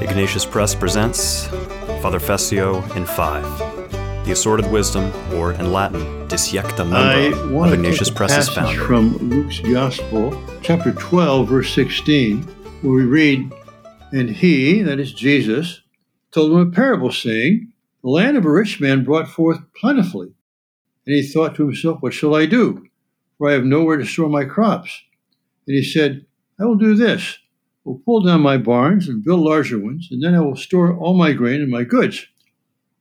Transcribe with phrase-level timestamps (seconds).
[0.00, 1.48] Ignatius Press presents
[2.00, 3.42] Father Fessio in Five,
[4.24, 8.84] the assorted wisdom, or in Latin, Disjecta Membra, of Ignatius Press's passage founder.
[8.86, 12.42] from Luke's Gospel, chapter 12, verse 16,
[12.82, 13.52] where we read,
[14.12, 15.82] And he, that is Jesus,
[16.30, 17.72] told them a parable, saying,
[18.04, 20.28] The land of a rich man brought forth plentifully.
[21.06, 22.86] And he thought to himself, What shall I do?
[23.36, 25.02] For I have nowhere to store my crops.
[25.66, 26.24] And he said,
[26.60, 27.38] I will do this.
[27.88, 31.16] Will pull down my barns and build larger ones, and then I will store all
[31.16, 32.26] my grain and my goods.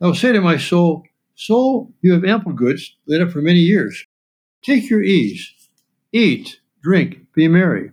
[0.00, 1.02] I will say to my soul,
[1.34, 4.06] Soul, you have ample goods laid up for many years.
[4.62, 5.52] Take your ease,
[6.12, 7.90] eat, drink, be merry.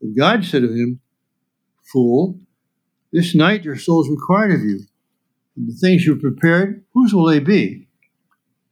[0.00, 1.00] But God said to him,
[1.92, 2.38] Fool,
[3.12, 4.82] this night your soul is required of you,
[5.56, 7.88] and the things you have prepared, whose will they be?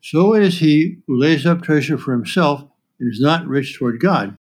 [0.01, 2.63] So it is he who lays up treasure for himself
[3.01, 4.39] and is not rich toward God.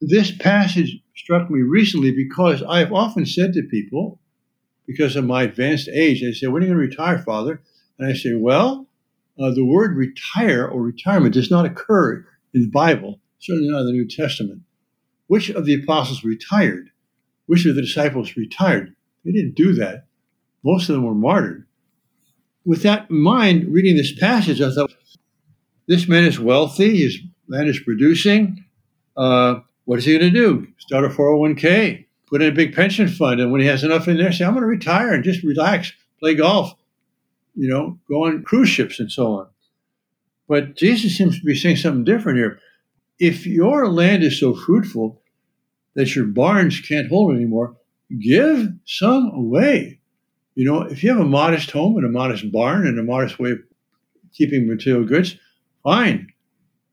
[0.00, 4.18] This passage struck me recently because I have often said to people,
[4.86, 7.62] because of my advanced age, they say, When are you going to retire, Father?
[7.98, 8.88] And I say, Well,
[9.38, 13.86] uh, the word retire or retirement does not occur in the Bible, certainly not in
[13.86, 14.62] the New Testament.
[15.28, 16.90] Which of the apostles retired?
[17.46, 18.94] Which of the disciples retired?
[19.24, 20.06] They didn't do that.
[20.64, 21.66] Most of them were martyred.
[22.64, 24.92] With that in mind, reading this passage, I thought,
[25.86, 28.64] this man is wealthy, his land is producing.
[29.16, 29.60] Uh,
[29.90, 30.68] what is he going to do?
[30.78, 34.18] Start a 401k, put in a big pension fund, and when he has enough in
[34.18, 36.76] there, say, I'm going to retire and just relax, play golf,
[37.56, 39.48] you know, go on cruise ships and so on.
[40.46, 42.60] But Jesus seems to be saying something different here.
[43.18, 45.20] If your land is so fruitful
[45.96, 47.76] that your barns can't hold anymore,
[48.16, 49.98] give some away.
[50.54, 53.40] You know, if you have a modest home and a modest barn and a modest
[53.40, 53.58] way of
[54.32, 55.36] keeping material goods,
[55.82, 56.28] fine,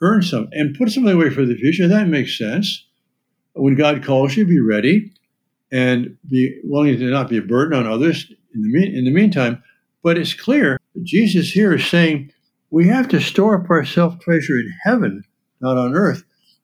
[0.02, 1.88] earn some and put something away for the future.
[1.88, 2.86] That makes sense.
[3.58, 5.12] When God calls you, be ready
[5.72, 9.12] and be willing to not be a burden on others in the, mean, in the
[9.12, 9.64] meantime.
[10.04, 12.32] But it's clear Jesus here is saying
[12.70, 15.24] we have to store up our self treasure in heaven,
[15.62, 16.24] not on earth.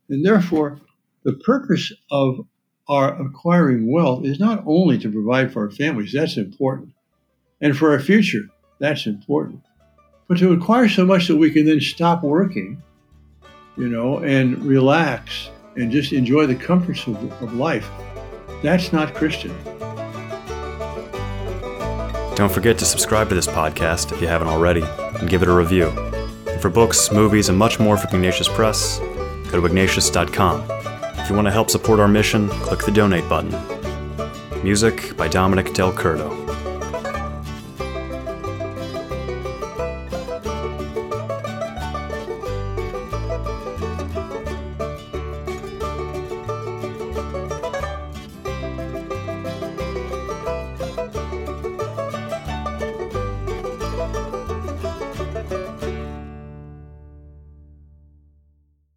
[0.10, 0.80] And therefore,
[1.24, 2.46] the purpose of
[2.90, 6.94] our acquiring wealth is not only to provide for our families, that's important,
[7.62, 8.44] and for our future,
[8.80, 9.62] that's important,
[10.28, 12.84] but to acquire so much that we can then stop working,
[13.78, 17.90] you know, and relax and just enjoy the comforts of, of life.
[18.62, 19.56] That's not Christian.
[22.36, 24.84] Don't forget to subscribe to this podcast if you haven't already,
[25.20, 25.90] and give it a review.
[26.48, 29.00] And for books, movies, and much more from Ignatius Press,
[29.52, 30.64] go to ignatius.com.
[31.20, 33.54] If you want to help support our mission, click the donate button.
[34.64, 36.53] Music by Dominic Del Curto.